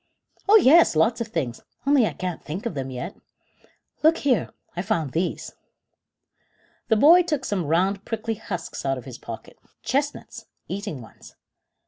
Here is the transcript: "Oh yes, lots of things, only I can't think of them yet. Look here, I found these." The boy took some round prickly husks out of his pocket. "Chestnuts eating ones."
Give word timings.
"Oh 0.49 0.55
yes, 0.55 0.95
lots 0.95 1.21
of 1.21 1.27
things, 1.27 1.61
only 1.85 2.07
I 2.07 2.13
can't 2.13 2.43
think 2.43 2.65
of 2.65 2.73
them 2.73 2.89
yet. 2.89 3.15
Look 4.01 4.17
here, 4.17 4.49
I 4.75 4.81
found 4.81 5.11
these." 5.11 5.53
The 6.87 6.95
boy 6.95 7.21
took 7.21 7.45
some 7.45 7.67
round 7.67 8.03
prickly 8.03 8.33
husks 8.33 8.83
out 8.83 8.97
of 8.97 9.05
his 9.05 9.19
pocket. 9.19 9.59
"Chestnuts 9.83 10.47
eating 10.67 11.03
ones." 11.03 11.35